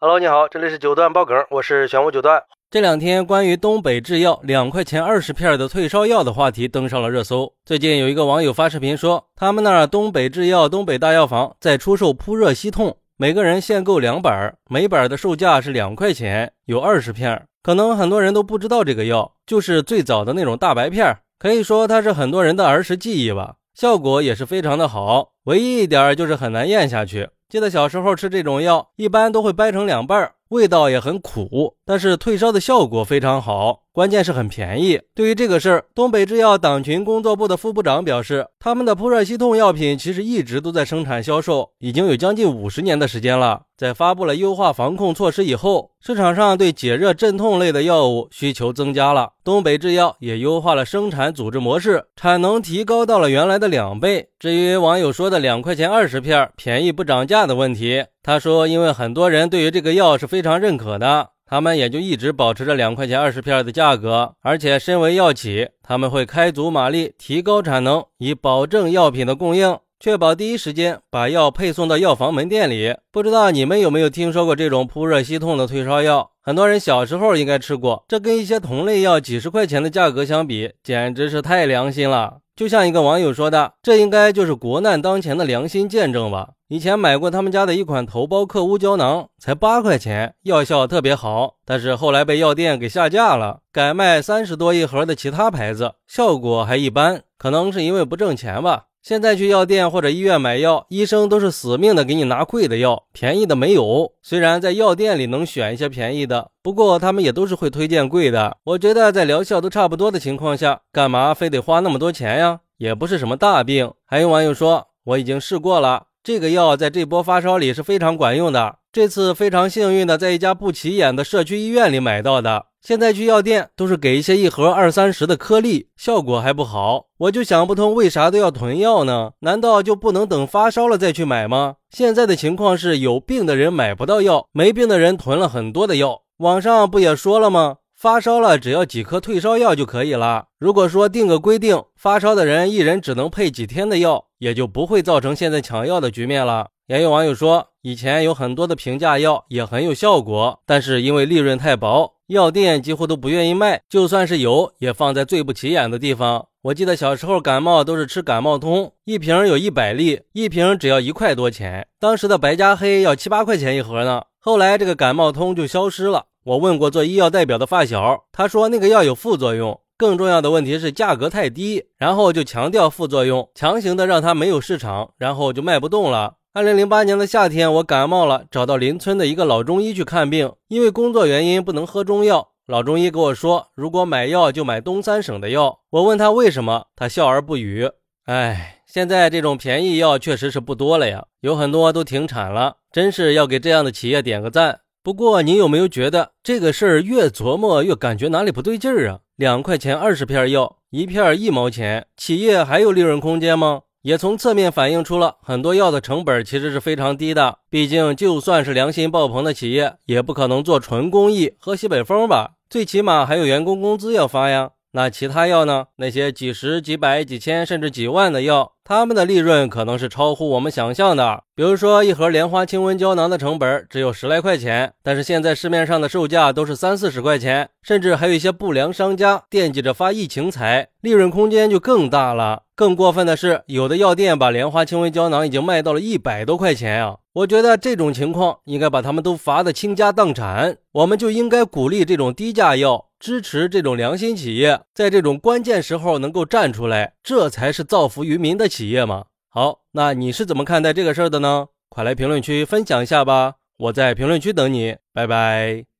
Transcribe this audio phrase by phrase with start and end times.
[0.00, 2.40] Hello，你好，这里是九段爆梗，我是玄武九段。
[2.70, 7.52] 这两天关于东北制药两块钱二十片的退烧药的话题登上了热搜。
[7.64, 17.48] 最近有一个网友发视频说，他们那儿东北制药东北大药房在出售扑热息痛，每个人限购两板，每板的售价是两块钱，有二十片。
[17.60, 27.30] 可能很多人都不知道这个药，就是最早的那种大白片，可以说它是很多人的儿时记忆吧，效果也是非常的好，唯一一点就是很难咽下去。
[27.48, 35.00] 记得小时候吃这种药，一般都会掰成两半儿，味道也很苦，但是退烧的效果非常好，关键是很便宜。
[35.14, 43.62] 对于这个事儿，东北制药党群工作部的副部长表示，他们的扑热息痛药品其实一直都在生产销售，已经有将近五十年的时间了。
[43.76, 49.30] 在发布了优化防控措施以后，市场上对解热镇痛类的药物需求增加了。
[49.44, 54.28] 东北制药也优化了生产组织模式，产能提高到了原来的两倍。
[54.38, 64.34] 至于网友说的两块钱二十片便宜不涨价的问题，他说，因为很多人对于这个药是非常认可的，他们也就一直保持着两块钱二十片的价格。
[64.42, 69.78] 而且身为药企，他们会开足马力提高产能，以保证药品的供应。
[69.98, 72.94] 确保第一时间把药配送到药房门店里。
[73.10, 76.30] 不知道你们有没有听说过这种扑热息痛的退烧药？
[76.42, 78.04] 很多人小时候应该吃过。
[78.06, 82.40] 这跟一些同类药几十块钱的价格相比，简直是太良心了。
[82.58, 91.54] 就像一个网友说的：“这应该就是国难当前的良心见证吧。”以前买过他们家的一款头孢克乌胶囊，才八块钱，药效特别好。
[91.64, 97.22] 但是后来被药店给下架了，改卖三十多一盒的其他牌子，效果还一般。
[97.38, 98.86] 可能是因为不挣钱吧。
[99.00, 104.12] 现在去药店或者医院买药，医生都是死命的给你拿贵的药，便宜的没有。
[104.22, 108.58] 虽然在药店里能选一些便宜的，不过他们也都是会推荐贵的。
[108.64, 112.60] 我觉得在疗效都差不多的情况下，干嘛非得花那么多钱呀？
[112.76, 113.92] 也不是什么大病。
[114.04, 118.76] 还有网友说，我已经试过了，这个药在这波发烧里是非常管用的。
[118.92, 122.66] 这次非常幸运的在一家不起眼的社区医院里买到的。
[122.80, 127.06] 现在去药店都是给一些一盒二三十的颗粒，效果还不好。
[127.18, 129.32] 我就想不通为啥都要囤药呢？
[129.40, 131.74] 难道就不能等发烧了再去买吗？
[131.90, 136.22] 现在的情况是有病的人买不到药，没病的人囤了很多的药。
[136.38, 137.78] 网上不也说了吗？
[137.96, 140.46] 发烧了只要几颗退烧药就可以了。
[140.60, 146.68] 如果说定个规定，发烧的人一人只能配几天的药，也就不会造成现在抢药的局面了。
[146.88, 152.14] 也有网友说，以前有很多的平价药也很有效果，但是因为利润太薄。
[152.28, 156.46] 药店几乎都不愿意卖，就算是有，也放在最不起眼的地方。
[156.62, 161.86] 我记得小时候感冒都是吃感冒通，一瓶有一百粒，一瓶只要一块多钱。
[162.00, 164.22] 当时的白加黑要七八块钱一盒呢。
[164.38, 166.24] 后来这个感冒通就消失了。
[166.44, 176.36] 我问过做医药代表的发小，他说那个药有副作用，更重要的问题是价格太低，然后就强调副作用，强行的让它没有市场，然后就卖不动了。
[176.54, 180.50] 二零零八年的夏天，我感冒了，找到邻村的一个老中医去看病。
[180.68, 185.80] 因为工作原因不能喝中药，老中医跟我说，如果买药就买东三省的药。
[185.90, 187.90] 我问他为什么，他笑而不语。
[188.24, 194.80] 哎，现在这种便宜药确实是不多了呀，有很多都停产了，真是要给这样的企业点个赞。
[195.02, 199.20] 不过，你有没有觉得这个事儿越琢磨越感觉哪里不对劲儿啊？
[199.36, 203.82] 两块钱二十片药，一片一毛钱，企业还有利润空间吗？
[204.08, 207.58] 也从侧面反映出了很多药的成本其实是非常低的。
[207.68, 212.52] 毕竟，就算是良心爆棚的企业，也不可能做纯公益喝西北风吧？
[212.70, 214.70] 最起码还有员工工资要发呀。
[214.92, 215.88] 那其他药呢？
[215.96, 221.42] 那些几十、几百、几千甚至几万的药，他们的利润可能是超乎我们想象的。
[221.54, 232.62] 比如说，一盒莲花清瘟胶囊的成本只有十来块钱，但是现在市面上的售价都是三四十块钱，甚至还有一些不良商家惦记着发疫情财，利润空间就更大了。
[232.78, 237.16] 更过分的是，有的药店把莲花清瘟胶囊已经卖到了一百多块钱啊！
[237.32, 240.76] 我觉得这种情况应该把他们都罚得倾家荡产。
[240.92, 249.24] 我们就应该鼓励这种低价药，支持这种良心企业，在这种关键时候能够站出来，这才是造福于民的企业嘛。
[249.48, 251.66] 好，那你是怎么看待这个事儿的呢？
[251.88, 253.54] 快来评论区分享一下吧！
[253.78, 255.97] 我在评论区等你，拜拜。